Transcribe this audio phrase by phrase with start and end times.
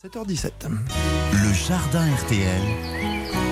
[0.00, 0.50] 7h17.
[1.32, 2.62] Le jardin RTL.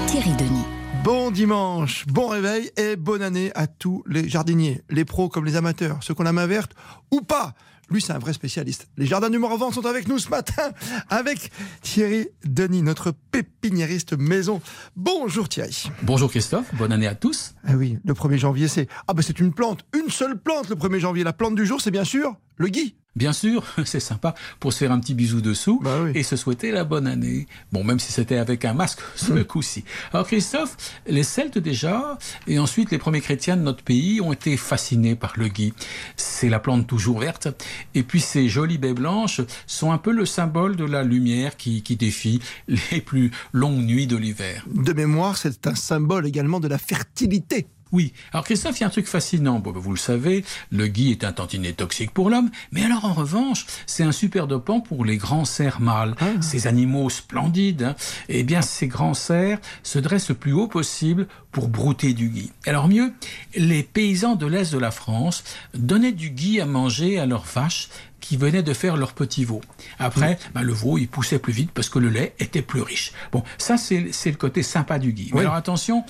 [0.06, 0.62] Thierry Denis.
[1.02, 5.56] Bon dimanche, bon réveil et bonne année à tous les jardiniers, les pros comme les
[5.56, 6.70] amateurs, ceux qu'on a main verte
[7.10, 7.54] ou pas.
[7.88, 8.88] Lui, c'est un vrai spécialiste.
[8.96, 10.72] Les jardins du Morvan sont avec nous ce matin
[11.08, 11.52] avec
[11.82, 14.60] Thierry Denis, notre pépiniériste maison.
[14.96, 15.88] Bonjour Thierry.
[16.02, 17.54] Bonjour Christophe, bonne année à tous.
[17.64, 20.74] Ah oui, le 1er janvier, c'est ah ben c'est une plante, une seule plante le
[20.74, 21.22] 1er janvier.
[21.22, 22.96] La plante du jour, c'est bien sûr le gui.
[23.16, 26.12] Bien sûr, c'est sympa pour se faire un petit bisou dessous Bah oui.
[26.14, 27.46] et se souhaiter la bonne année.
[27.72, 29.44] Bon, même si c'était avec un masque, ce Hmm.
[29.44, 29.84] coup-ci.
[30.12, 34.56] Alors Christophe, les Celtes déjà, et ensuite les premiers chrétiens de notre pays ont été
[34.56, 35.72] fascinés par le gui.
[36.16, 37.48] C'est la plante toujours verte.
[37.94, 41.82] Et puis ces jolies baies blanches sont un peu le symbole de la lumière qui,
[41.96, 44.64] défie les plus longues nuits de l'hiver.
[44.74, 47.66] De mémoire, c'est un symbole également de la fertilité.
[47.92, 48.12] Oui.
[48.32, 49.60] Alors Christophe, il y a un truc fascinant.
[49.60, 53.04] Bon, ben, vous le savez, le gui est un tantinet toxique pour l'homme, mais alors
[53.04, 56.14] en revanche, c'est un super dopant pour les grands cerfs mâles.
[56.40, 57.96] Ces animaux splendides, hein.
[58.28, 62.52] eh bien ces grands cerfs se dressent le plus haut possible pour brouter du gui.
[62.66, 63.12] Alors mieux,
[63.54, 67.88] les paysans de l'est de la France donnaient du gui à manger à leurs vaches
[68.20, 69.60] qui venaient de faire leur petit veau.
[70.00, 73.12] Après, ben, le veau, il poussait plus vite parce que le lait était plus riche.
[73.30, 75.30] Bon, ça, c'est le côté sympa du gui.
[75.32, 76.04] Mais alors attention,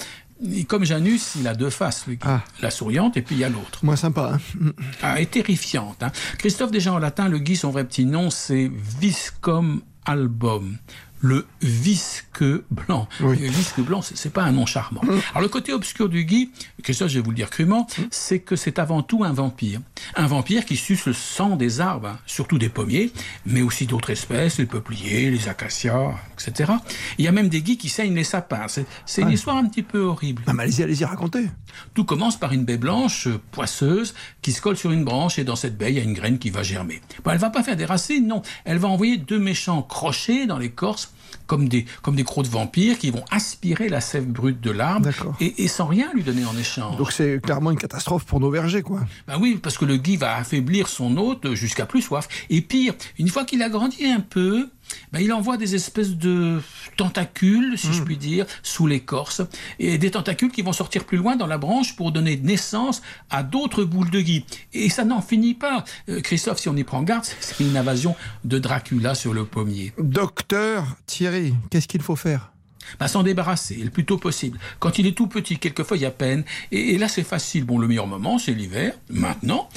[0.69, 2.21] comme Janus, il a deux faces, le gui.
[2.27, 2.43] Ah.
[2.61, 3.85] La souriante et puis il y a l'autre.
[3.85, 4.33] Moins sympa.
[4.35, 4.73] hein.
[5.03, 6.03] Ah, et terrifiante.
[6.03, 6.13] hein.
[6.39, 8.71] Christophe, déjà en latin, le gui, son vrai petit nom, c'est
[9.01, 10.77] Viscum album.
[11.21, 13.09] Le visque blanc.
[13.23, 13.39] Oui.
[13.39, 15.01] Le visque blanc, c'est pas un nom charmant.
[15.31, 16.51] Alors le côté obscur du gui,
[16.83, 19.81] Christophe, je vais vous le dire crûment, c'est que c'est avant tout un vampire.
[20.15, 23.13] Un vampire qui suce le sang des arbres, hein, surtout des pommiers,
[23.45, 26.73] mais aussi d'autres espèces, les peupliers, les acacias, etc.
[27.19, 28.69] Il y a même des guis qui saignent les sapins.
[28.69, 30.43] C'est c'est une histoire un petit peu horrible.
[30.47, 31.49] Ah, mais allez-y, allez-y, racontez.
[31.95, 35.45] Tout commence par une baie blanche euh, poisseuse qui se colle sur une branche et
[35.45, 37.01] dans cette baie, il y a une graine qui va germer.
[37.25, 38.43] Bon, elle va pas faire des racines, non.
[38.65, 41.13] Elle va envoyer deux méchants crochets dans l'écorce
[41.47, 45.09] comme des, comme des crocs de vampires qui vont aspirer la sève brute de l'arbre
[45.41, 46.97] et sans rien lui donner en échange.
[46.97, 49.01] Donc c'est clairement une catastrophe pour nos vergers, quoi.
[49.27, 52.29] Ben oui, parce que le gui va affaiblir son hôte jusqu'à plus soif.
[52.51, 54.69] Et pire, une fois qu'il a grandi un peu,
[55.13, 56.61] ben il envoie des espèces de
[56.97, 59.43] tentacules, si je puis dire, sous l'écorce,
[59.79, 63.43] et des tentacules qui vont sortir plus loin dans la branche pour donner naissance à
[63.43, 64.45] d'autres boules de gui.
[64.73, 65.85] Et ça n'en finit pas.
[66.09, 68.15] Euh, Christophe, si on y prend garde, c'est une invasion
[68.45, 69.93] de Dracula sur le pommier.
[69.99, 72.53] Docteur Thierry, qu'est-ce qu'il faut faire?
[72.99, 74.59] Bah, s'en débarrasser le plus tôt possible.
[74.79, 77.65] Quand il est tout petit, quelques feuilles à peine, et, et là c'est facile.
[77.65, 78.95] Bon, le meilleur moment, c'est l'hiver.
[79.11, 79.69] Maintenant,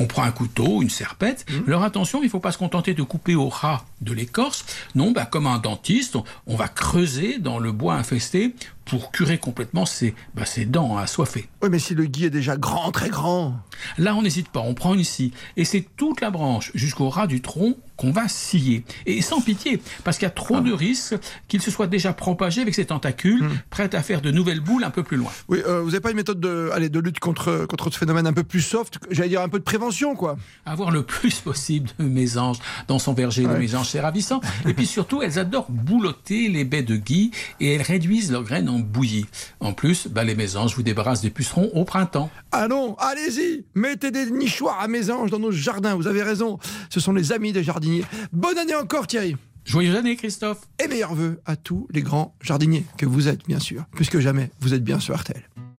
[0.00, 1.44] on prend un couteau, une serpette.
[1.66, 4.64] Alors attention, il ne faut pas se contenter de couper au ras de l'écorce.
[4.94, 8.54] Non, bah, comme un dentiste, on, on va creuser dans le bois infesté
[8.88, 11.48] pour curer complètement ses, bah, ses dents assoiffées.
[11.62, 13.56] Oui, mais si le gui est déjà grand, très grand.
[13.98, 17.26] Là, on n'hésite pas, on prend une scie, et c'est toute la branche jusqu'au ras
[17.26, 18.84] du tronc qu'on va scier.
[19.06, 21.16] Et sans pitié, parce qu'il y a trop de risques
[21.48, 24.90] qu'il se soit déjà propagé avec ses tentacules, prêt à faire de nouvelles boules un
[24.90, 25.30] peu plus loin.
[25.48, 28.26] Oui, euh, vous n'avez pas une méthode de, allez, de lutte contre, contre ce phénomène
[28.26, 30.36] un peu plus soft, j'allais dire un peu de prévention, quoi.
[30.64, 33.58] Avoir le plus possible de mésanges dans son verger de Ouais.
[33.58, 34.40] mésanges, c'est ravissant.
[34.66, 38.68] Et puis surtout, elles adorent boulotter les baies de gui et elles réduisent leurs graines
[38.68, 39.26] en bouillie.
[39.60, 42.30] En plus, bah, les mésanges vous débarrassent des pucerons au printemps.
[42.52, 46.58] Ah non, allez-y, mettez des nichoirs à mésanges dans nos jardins, vous avez raison.
[46.90, 48.04] Ce sont les amis des jardiniers.
[48.32, 52.86] Bonne année encore Thierry Joyeux année, Christophe et meilleurs vœux à tous les grands jardiniers
[52.96, 53.84] que vous êtes, bien sûr.
[53.92, 55.42] Plus que jamais, vous êtes bien sur RTL.